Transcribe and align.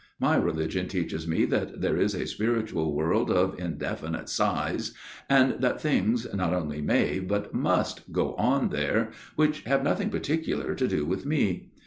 My 0.19 0.35
religion 0.35 0.87
teaches 0.87 1.27
me 1.27 1.45
that 1.45 1.79
there 1.79 1.95
is 1.95 2.15
a 2.15 2.25
spiritual 2.25 2.95
world 2.95 3.29
of 3.29 3.59
in 3.59 3.77
definite 3.77 4.29
size, 4.29 4.95
and 5.29 5.61
that 5.61 5.79
things 5.79 6.25
not 6.33 6.55
only 6.55 6.81
may, 6.81 7.19
but 7.19 7.53
must, 7.53 8.11
go 8.11 8.33
on 8.33 8.69
there 8.69 9.11
which 9.35 9.61
have 9.65 9.83
nothing 9.83 10.09
particular 10.09 10.73
to 10.73 10.87
do 10.87 11.05
with 11.05 11.27
me. 11.27 11.69